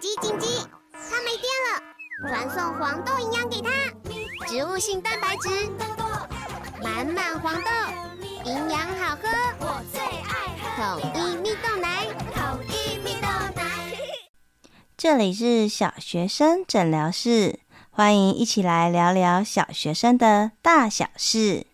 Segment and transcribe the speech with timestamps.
[0.00, 0.46] 紧急紧急！
[0.92, 1.82] 它没电了，
[2.28, 3.70] 传送黄豆营养给它，
[4.46, 5.48] 植物性蛋白质，
[6.80, 7.70] 满满黄豆，
[8.44, 13.26] 营养好喝，我最爱喝统一蜜豆奶，统一蜜豆
[13.56, 13.64] 奶。
[14.96, 17.58] 这里是小学生诊疗室，
[17.90, 21.66] 欢迎一起来聊聊小学生的大小事。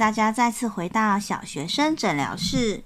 [0.00, 2.82] 大家再次回到小学生诊疗室。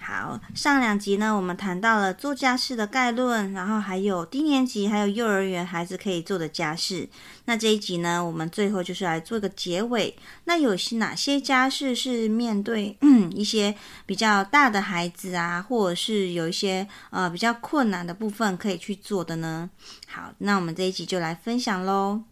[0.00, 7.06] 好，上两集呢，我们谈到了做家事的概论，然后还有低年级还有幼儿园孩子可以做的家事。
[7.44, 10.16] 那这一集呢，我们最后就是来做个结尾。
[10.44, 12.96] 那有些哪些家事是面对
[13.36, 13.74] 一些
[14.06, 19.68] 比较大的孩子啊，或者是有一些呃比较困难的部分可以去做的呢？
[20.06, 22.22] 好，那我们这一集就来分享喽。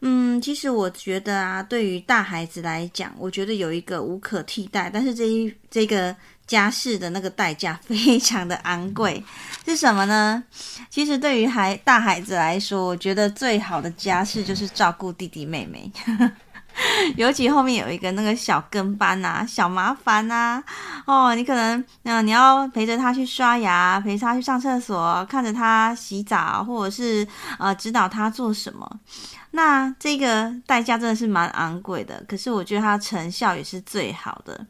[0.00, 6.14] 嗯，其实我觉得啊，对于大孩子来讲，我觉得有一个无可替代，但是这一这个
[6.46, 9.22] 家事的那个代价非常的昂贵，
[9.64, 10.44] 是什么呢？
[10.90, 15.90] 其实对于孩大孩子来说，我觉得最好的家事就是照顾弟弟妹妹，
[17.16, 20.62] 尤其后面有一个那个小跟班啊，小麻烦啊，
[21.06, 27.26] 哦，你可能嗯、你要陪着他去刷牙，陪他去上厕所，看着他洗澡，或者是
[27.58, 28.88] 呃指导他做什么。
[29.52, 34.66] 那这个代价真的是蛮昂贵的，可是我觉得它成效也是最好的，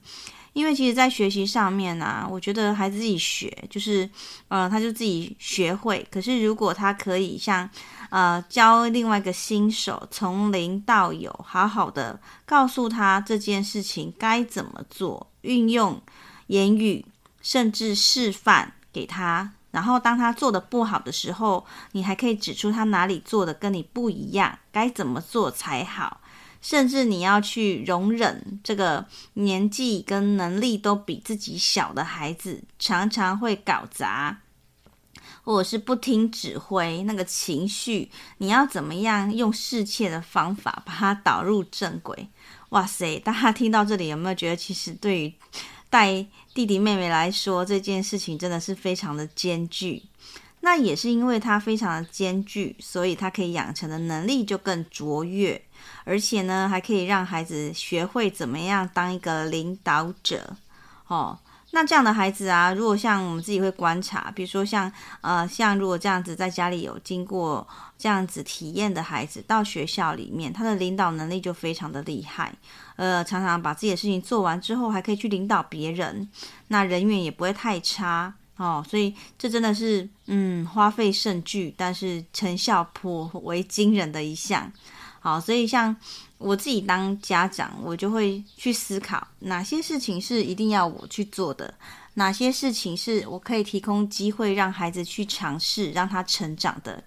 [0.56, 4.08] 因为其实，在学习上面呢、我觉得孩子自己学，就是，
[4.48, 6.02] 呃，他就自己学会。
[6.10, 7.68] 可是如果他可以像，
[8.08, 16.00] 呃，教另外一个新手从零到有，好好的告诉他这件事情该怎么做，运用
[16.46, 17.04] 言语，
[17.42, 19.52] 甚至示范给他。
[19.72, 21.62] 然后，当他做的不好的时候，
[21.92, 26.22] 你还可以指出他哪里做的跟你不一样，该怎么做才好。
[26.69, 34.40] 甚至你要去容忍这个年纪跟能力都比自己小的孩子，常常会搞砸，
[35.45, 42.29] 或者是不听指挥，那个情绪，你要怎么样用适切的方法把它导入正轨？
[42.70, 43.17] 哇塞！
[43.20, 45.33] 大家听到这里有没有觉得，其实对于
[45.89, 50.02] 带弟弟妹妹来说，这件事情真的是非常的艰巨。
[50.66, 55.62] 那也是因为他非常的艰巨，所以他可以养成的能力就更卓越，
[56.02, 60.56] 而且呢，还可以让孩子学会怎么样当一个领导者。
[61.06, 61.38] 哦，
[61.70, 67.64] 那这样的孩子啊，如果像我们自己会观察，比如说像呃，像如果这样子在家里有经过
[67.96, 72.52] 这样子体验的孩子，到学校里面，他的领导能力就非常的厉害。
[72.96, 76.28] 呃，常常把自己的事情做完之后，还可以去领导别人，
[76.66, 78.84] 那人缘也不会太差哦。
[78.89, 84.70] 所以这真的是，嗯，花费甚巨，但是成效颇为惊人的一项。
[85.20, 85.94] 好，所以像
[86.39, 91.74] 我自己当家长，我就会去思考哪些事情是一定要我去做的，
[92.14, 97.02] 哪些事情是我可以提供机会让孩子去尝试，让他成长的。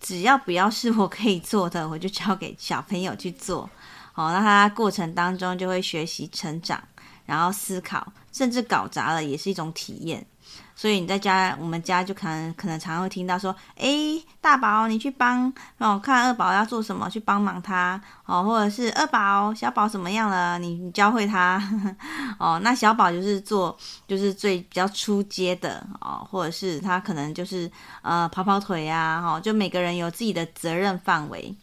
[0.00, 3.68] 只要不要是我可以做的，我就交给小朋友去做。
[4.12, 6.82] 好，那他过程当中就会学习成长，
[7.30, 10.26] 然后思考，甚至搞砸了也是一种体验。
[10.74, 21.62] 所以你在家，我们家就可能可能常会听到说：“诶，大宝，你去帮哦，看二宝要做什么，去帮忙他哦，或者是二宝、小宝怎么样了，你你教会他
[22.40, 22.58] 哦。
[22.64, 27.70] 那小宝就是做就是最比较初阶的哦，或者是他可能就是
[28.02, 31.54] 呃跑跑腿呀，哈，就每个人有自己的责任范围。”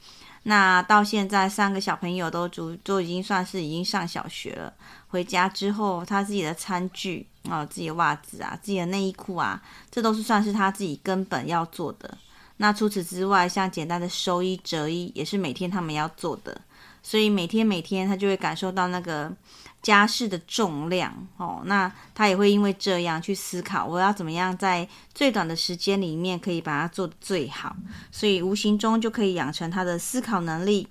[0.50, 4.74] 那到现在，三个小朋友都足都已经算是已经上小学了。
[5.10, 12.18] 回家之后，他自己的餐具啊、哦，自己的袜子啊，自己的内衣裤啊，这都是算是他自己根本要做的。
[12.56, 16.62] 那除此之外，像简单的收衣、折衣，也是每天他们要做的。
[17.08, 19.32] 所以每天每天，他就会感受到那个。
[19.80, 27.74] 家事的重量哦，那他也会因为这样去思考，我要怎么样在最短的时间里面可以把它做得最好，
[28.12, 30.86] 所以无形中就可以养成他的思考能力、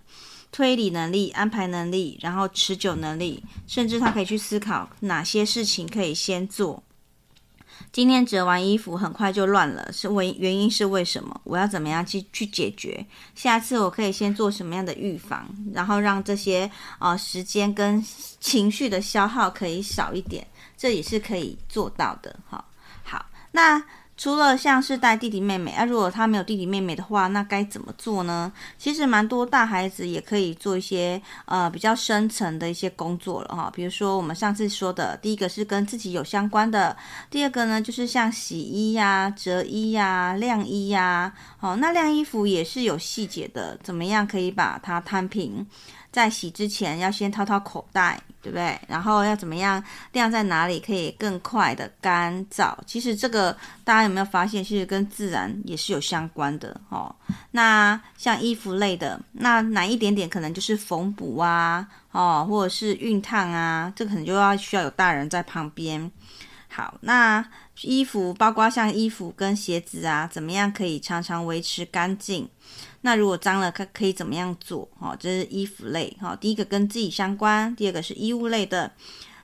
[0.50, 6.82] 推理能力、安排能力，然后持久能力，甚至他可以去思考哪些事情可以先做。
[7.93, 11.40] 今天折完衣服很快就乱了，是为原因是为什么？
[11.44, 13.06] 我要怎么样去去解决？
[13.34, 18.05] 下次我可以先做什么样的预防，然后让这些呃时间跟
[18.40, 20.46] 情绪的消耗可以少一点，
[20.76, 22.34] 这也是可以做到的。
[22.49, 22.64] 哈，
[23.02, 23.82] 好，那
[24.16, 28.50] 除了像是带弟弟妹妹，啊，如果他没有弟弟妹妹的话，那该怎么做呢？
[28.78, 33.70] 其实蛮多大孩子也可以做一些呃比较深层的一些工作了哈。
[33.74, 36.96] 比如说我们上次说的，第一个是跟自己有相关的，
[37.30, 41.34] 第二个呢就是像洗衣呀、折衣呀、晾衣呀。
[41.58, 45.66] 好，那晾衣服也是有细节的，怎么样可以把它摊平？
[46.16, 48.80] 在洗之前要先掏掏口袋，对不对？
[48.88, 52.74] 然后要怎么样晾在哪里可以更快的干燥？
[52.86, 53.54] 其实这个
[53.84, 57.14] 大家有没有发现，其实跟自然也是有相关的哦。
[57.50, 66.10] 那像衣服类的，那难一点点可能就是缝补啊，哦，或者是熨烫啊，这可能就要需要有大人在旁边。
[66.68, 67.46] 好，那
[67.82, 72.48] 衣服包括像衣服跟鞋子啊，怎么样可以常常维持干净？
[73.06, 74.88] 那如果脏了，可可以怎么样做？
[74.98, 76.16] 哦，这是衣服类。
[76.20, 78.90] 哈，第一个跟自己相关，第二个是衣物类的。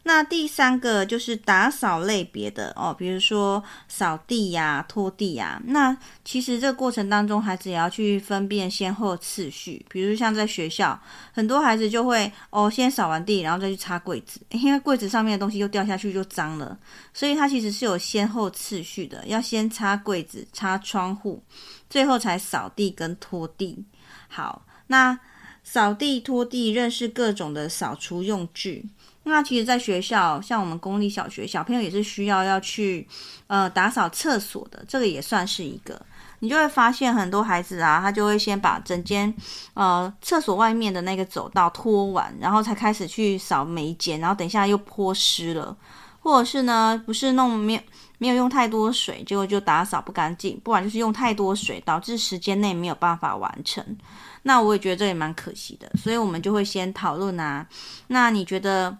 [0.05, 5.63] 那第三个就是打扫类别的哦，比如说扫地呀、拖地呀。
[5.67, 9.85] 那其实这个过程当中，孩子也要去分辨先后次序。
[9.89, 11.01] 比如像在学校，
[11.33, 16.77] 很多孩子就会哦，先扫完地，然后再去擦柜子， 因为柜子上面的东西又掉下去就脏了。
[17.15, 21.43] 所以它其实是有先后次序的，要先擦柜子、擦窗户。
[21.89, 23.85] 最后才扫地跟拖地。
[24.27, 25.19] 好，那
[25.63, 28.87] 扫地、拖地，认识各种的扫除用具。
[29.25, 33.07] 那其实，在学校，像我们公立小学，小朋友也是需要要去
[33.47, 36.01] 呃打扫厕所的，这个也算是一个。
[36.41, 39.33] 你就会发现很多孩子啊，他就会先把整间
[39.75, 45.77] 呃厕所外面的那个走道拖完，然后才开始去扫每一间，然后等一下又泼湿了，
[46.21, 47.81] 或者是呢，不是弄没有。
[48.19, 53.85] 没有用太多水，结果就打扫不干净；不然就是用太多水，导致时间内没有办法完成。
[54.45, 57.67] 那我也觉得这也蛮可惜的，所以我们就会先讨论啊。
[58.07, 58.97] 那你觉得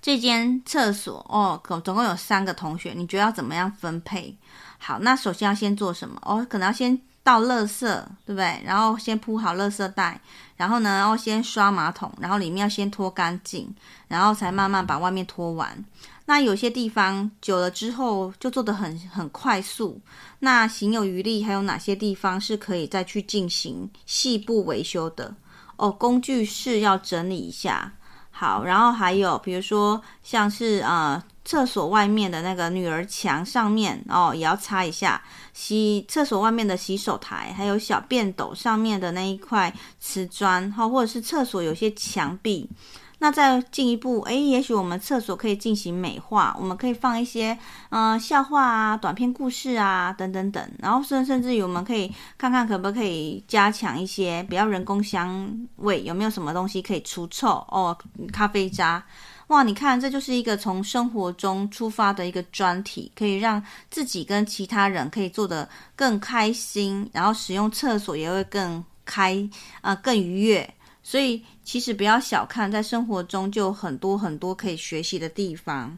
[0.00, 4.36] 这间厕所哦，总共有三个同学，你觉得要怎么样分配？
[4.78, 6.20] 好，那首先要先做什么？
[6.24, 7.80] 哦，可能要先倒垃圾，
[8.24, 8.62] 对不对？
[8.64, 10.20] 然后先铺好垃圾袋，
[10.56, 13.74] 然后呢，要先刷马桶，然后里面要先拖干净，
[14.06, 15.84] 然后才慢慢把外面拖完。
[16.26, 20.00] 那有些地方久了之后就做得很很快速，
[20.38, 25.34] 那行有余力，还有哪些地方是可以再去进行细部维修的？
[25.76, 27.92] 哦，工具室要整理一下。
[28.40, 35.20] 好，然后还有比如说像是呃厕所外面的那个女儿墙上面哦，也要擦一下。
[35.52, 42.70] 洗厕所外面的洗手台，还有小便斗上面的那一块瓷砖，哈，或者是厕所有些墙壁。
[43.20, 47.58] 那再进一步，诶，也许我们厕所可以进行美化，我们可以放一些，
[47.90, 50.70] 嗯、呃，笑话啊、短篇故事啊，等等等。
[50.78, 57.96] 然后甚甚至于，我们可以看看可不可以加强一些比较人工香味，有没有什么东西可以除臭哦？
[58.32, 59.04] 咖啡渣，
[59.48, 63.60] 哇，你看，这就是一个从生活中出发的一个专题，可以让
[63.90, 69.34] 自己跟其他人可以做得更开心，然后使用厕所也会更开，
[69.80, 70.74] 啊、呃，更愉悦。
[71.08, 75.96] 所以其实不要小看，在生活中就很多很多可以学习的地方。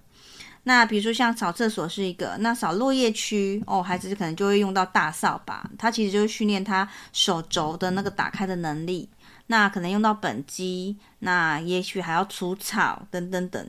[0.63, 9.09] 那比如说像扫厕所是一个，那扫落叶区哦，孩子可能就会用到大扫把，它其实就是训练他手肘的那个打开的能力。
[9.49, 13.69] 那可能用到畚箕，那也许还要除草等等等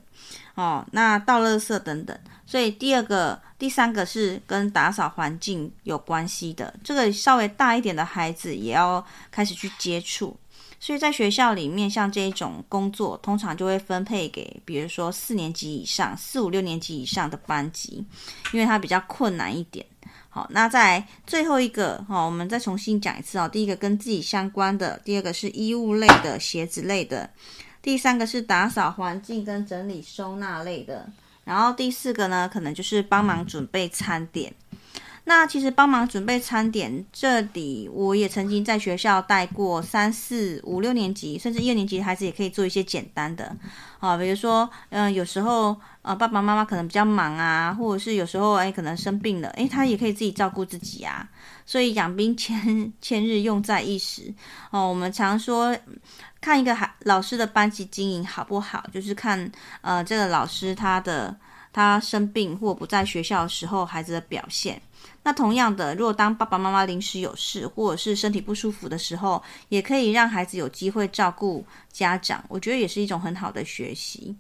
[0.53, 2.15] 哦，那倒垃圾等等。
[2.45, 10.37] 所以第二个、第三个是跟打扫环境有关系的，这个稍微大一点的孩子也要开始去接触。
[10.81, 18.03] 所以在学校里面，像这一种工作，通常就会分配给，比如说四年级以上、四五六年级以上的班级，
[18.51, 19.85] 因为它比较困难一点。
[20.27, 23.47] 好，那在最后一个，哈，我们再重新讲一次哦。
[23.47, 27.29] 第一个跟自己相关的，第二个是衣物类的、鞋子类的，
[27.83, 31.07] 第三个是打扫环境跟整理收纳类的，
[31.43, 34.51] 然后第四个呢，可能就是帮忙准备餐点。
[35.23, 43.55] 那其实帮忙准备餐点，这里我也曾经在学校带过三四五六年级，甚至一二年级的孩子也可以做一些简单的
[43.99, 51.29] 啊，比如说，嗯、有时候呃爸爸妈妈可能比较忙啊，或者是有时候哎可能生病了，诶，他也可以自己照顾自己啊。
[51.67, 54.33] 所以养兵千千日，用在一时
[54.71, 54.89] 哦。
[54.89, 55.77] 我们常说，
[56.41, 59.49] 看一个孩老师的班级经营好不好，就是看
[59.81, 61.33] 呃这个老师他的
[61.71, 64.81] 他生病或不在学校时候，孩子的表现。
[65.23, 74.35] 那同样的，如果当爸爸妈妈临时有事，或者是身体不舒服的时候，也可以让孩子有机会照顾家长，我觉得也是一种很好的学习。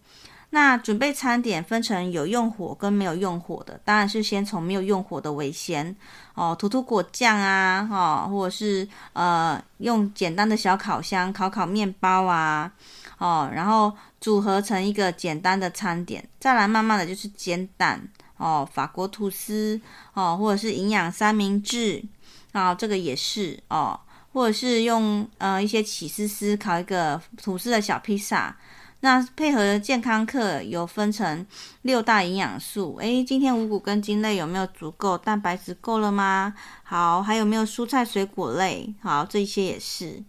[0.53, 5.95] 那准备餐点分成有用火跟没有用火的，当然是先从没有用火的为先
[6.33, 12.69] 哦，涂涂果酱啊，哦，或者是呃用简单的小烤箱烤烤面包啊，
[13.17, 18.09] 哦，然后组合成一个简单的餐点，再来慢慢的就是煎蛋。
[18.41, 19.79] 哦，法国吐司
[20.15, 22.03] 哦，或者是营养三明治
[22.51, 23.99] 啊，这个也是哦，
[24.33, 28.57] 或者是用呃一些起司丝烤一个吐司的小披萨。
[29.03, 31.43] 那配合健康课有分成
[31.81, 35.17] 六大营养素，诶，今天五谷根茎类有没有足够？
[35.17, 36.53] 蛋白质够了吗？
[36.83, 38.93] 好，还有没有蔬菜水果类？
[39.01, 40.23] 好，这些也是。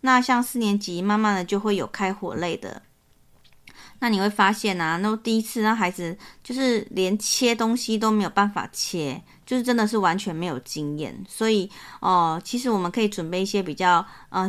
[0.00, 2.80] 那像四年级，慢慢的就会有开火类的。
[4.04, 11.24] 那你会发现啊，那第一次让孩子就是连切东西都没有办法切，就是真的是完全没有经验。
[11.26, 11.70] 所以
[12.00, 14.46] 哦，其实我们可以准备一些比较呃。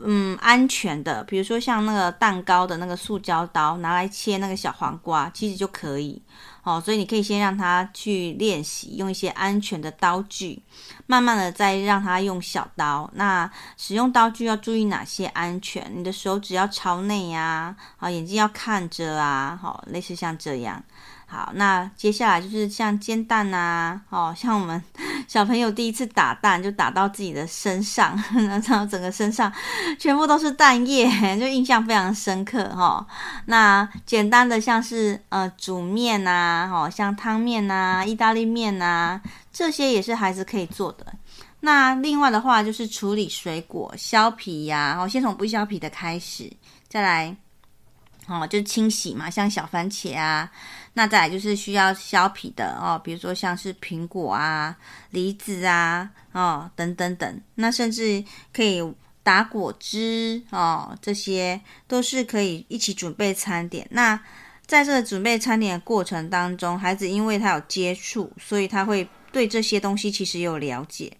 [0.00, 6.22] 嗯，安全的，比如说像那个蛋糕的那个塑胶刀，拿来切那个小黄瓜，其实就可以。
[6.62, 10.62] 哦，所以你可以先让他去练习用一些安全的刀具，
[11.06, 13.10] 慢慢的再让他用小刀。
[13.14, 15.90] 那使用刀具要注意哪些安全？
[15.94, 20.82] 你的手指要朝内呀，啊，眼睛要看着啊，好，类似像这样。
[21.30, 24.82] 好，那接下来就是像煎蛋呐、啊，哦，像我们
[25.28, 28.18] 小朋友第一次打蛋就打到自己的身上，
[28.48, 29.52] 然后整个身上
[29.98, 31.06] 全部都是蛋液，
[31.38, 33.06] 就印象非常深刻哈、哦。
[33.44, 39.20] 那简单的像是呃煮面呐、哦，像汤面呐、意大利面呐、
[39.52, 41.04] 这些也是孩子可以做的。
[41.60, 46.50] 那另外的话就是处理水果、削皮呀、啊，哦，先从不削皮的开始，
[46.88, 47.36] 再来。
[48.28, 50.50] 哦，就清洗嘛，像小番茄啊，
[50.92, 54.76] 那再来就是需要削皮的哦，比如说像是苹果啊、
[55.10, 58.82] 梨子啊，哦，等等等，那甚至可以
[59.22, 63.88] 打果汁哦，这些都是可以一起准备餐点。
[63.90, 64.20] 那
[64.66, 71.10] 在这个准备餐点的过程当中，孩子因为他有接触，所以他会对这些东西其实有了解。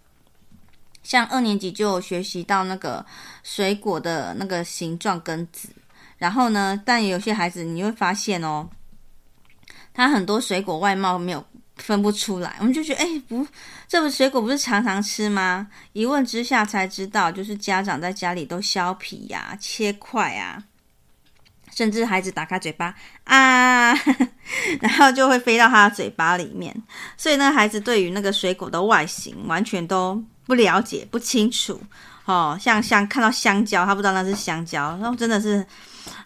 [1.03, 3.07] 像二年级就有学习到那个
[3.43, 5.71] 水果的那个形状跟籽。
[6.19, 8.69] 然后呢，但有些孩子你会发现哦，
[9.95, 11.45] 他很多水果外貌没有
[11.77, 13.47] 分不出来，我们就觉得哎，不，
[13.87, 15.69] 这个水果不是常常吃吗？
[15.93, 20.65] 一问之下才知道，就是家长在家里都削皮呀、切块啊，
[21.73, 23.95] 甚至孩子打开嘴巴啊，
[24.83, 26.75] 然后就会飞到他的嘴巴里面，
[27.17, 31.81] 所以那个孩子对于那个水果的外形完全都不了解、不清楚
[32.25, 32.59] 哦。
[32.61, 35.65] 像像看到香蕉，他不知道那是香蕉，然后真的是。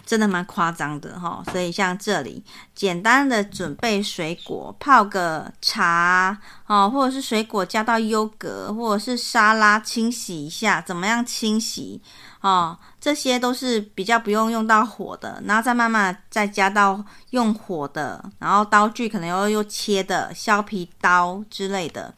[0.05, 6.37] 真的蛮夸张的哈，所以像这里简单的准备水果，泡个茶
[6.67, 12.01] 哦，或者是水果加到优格，或者是沙拉清洗一下，怎么样清洗
[12.41, 12.79] 哦？
[13.01, 22.15] 这些都是比较不用用到火的，然后再慢慢再加到用火的，然后刀具可能要用切的削皮刀之类的。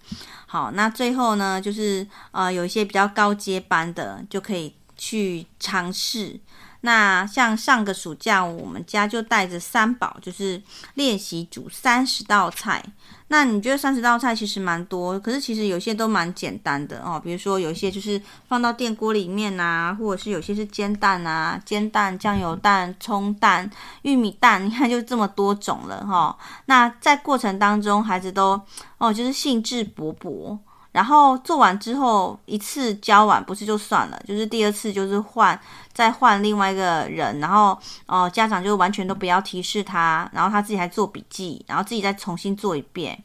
[0.47, 6.38] 好，那最后呢，就是呃有一些比较高阶班的就可以去尝试。
[6.85, 10.61] 那像上个暑假，我们家就带着三宝，就是
[10.97, 12.85] 练习煮三十道菜。
[13.29, 17.19] 那你觉得三十道菜其实蛮多，可是其实有些都蛮简单的哦。
[17.25, 23.69] 比如说有一些就是放到电锅里面啊，或者是有些是煎蛋啊，煎蛋、酱油蛋、葱蛋、
[24.03, 26.37] 玉米蛋，你看就这么多种了哈、哦。
[26.67, 28.61] 那在过程当中，孩子都
[28.99, 30.59] 哦就是兴致勃勃。
[30.94, 35.58] 然后做完之后，一次教完不是就算了，就是第二次就是换，
[35.92, 37.70] 再换另外一个人，然后
[38.06, 43.20] 哦、呃，家长就完全都不要提示他，然后他自己还做笔记，然后自己再重新做一遍，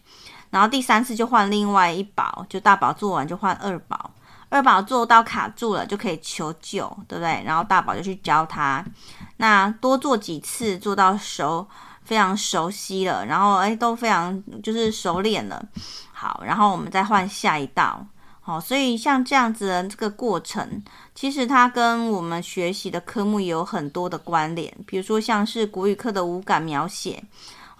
[0.50, 4.10] 然后第三次就换另外一宝，就大宝做完就换二宝，
[4.50, 7.44] 二宝做到卡住了就可以求救，对不对？
[7.46, 8.84] 然后大宝就去教他，
[9.38, 11.68] 那多做几次，做到熟，
[12.04, 15.64] 非常熟悉了，然后诶都非常就是熟练了。
[16.22, 18.06] 好，然后我们再换下一道。
[18.42, 20.84] 好，所以像这样子的这个过程，
[21.16, 24.70] 其实它跟我们学习的科目有很多的关联。
[24.86, 27.24] 比如说，像是国语课的五感描写，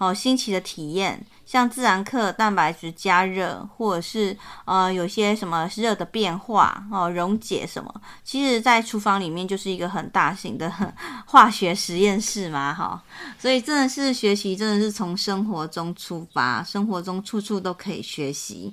[0.00, 1.24] 哦，新奇的体验。
[1.46, 7.92] 像自然课蛋白质加热，或者是呃有些什么热的变化哦，溶解什么，
[8.22, 10.72] 其实在厨房里面就是一个很大型的
[11.26, 13.02] 化学实验室嘛，哈、
[13.36, 18.72] 所以真的是学习真的是从生活中出发，生活中处处都可以学习，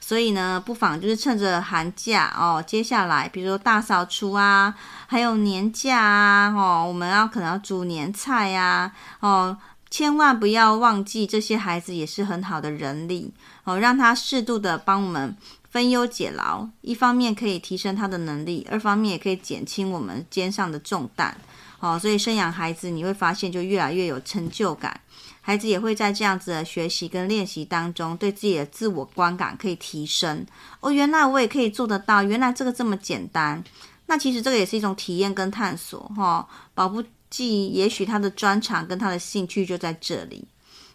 [0.00, 4.74] 所以呢，不妨就是趁着寒假哦，接下来比如说大扫除啊，
[5.06, 9.56] 还有年假啊，哦，我们要可能要煮年菜呀、啊，哦。
[9.96, 13.32] 千万不要忘记，这些孩子也是很好的人力
[13.64, 15.34] 哦，让他适度的帮我们
[15.70, 21.34] 分忧解劳，一方面可以提升他的能力，二方面也可以减轻我们肩上的重担
[21.80, 21.98] 哦。
[21.98, 25.00] 所以生养孩子，你会发现就越来越有成就感，
[25.40, 30.44] 孩子也会在这样子的学习跟练习当中，对自己的自我观感可以提升
[30.80, 30.92] 哦。
[30.92, 33.64] 原来我也可以做得到，原来这个这么简单，
[34.04, 37.02] 那其实这个也是一种体验跟探索哈，宝宝。
[37.36, 40.42] 即也许他的专长跟他的兴趣就在这里。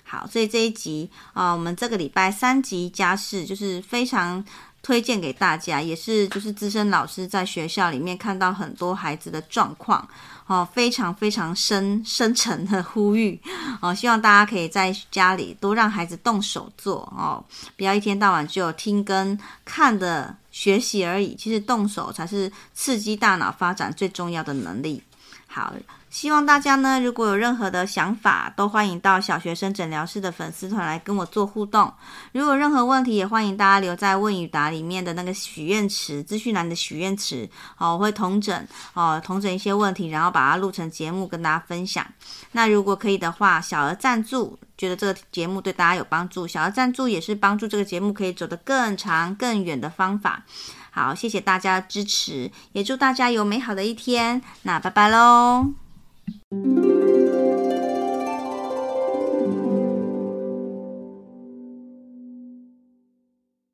[0.03, 4.43] 好，所以这一集啊、我们这个礼拜三集家事就是非常
[4.81, 10.05] 推荐给大家，也是就是资深老师在学校里面看到很多孩子的状况。
[10.47, 13.39] 哦，非常非常深深沉的呼吁
[13.81, 17.41] 哦，希望大家可以在家里多让孩子动手做哦，
[17.77, 21.35] 不要一天到晚只有听跟看的学习而已。
[21.35, 25.01] 其实动手才是刺激大脑发展最重要的能力。
[25.47, 25.73] 好。
[26.11, 31.91] 希望大家呢，如果有任何的想法，都欢迎到小学生诊疗室的粉丝团来跟我做互动。
[32.33, 37.49] 如果有任何问题，也欢迎大家留在问与答里面的那个许愿池，资讯栏的许愿池。
[37.77, 42.05] 哦，我会同整哦，同整一些问题，然后把它录成节目跟大家分享。
[42.51, 50.43] 那如果可以的话，小额赞助，觉得这个节目对大家有帮助，小额赞助也是帮助这个节目可以走得更长更远的方法。
[50.91, 54.41] 好，谢谢大家的支持，也祝大家有美好的一天。
[54.63, 55.90] 那拜拜喽。
[56.31, 57.00] Thank you.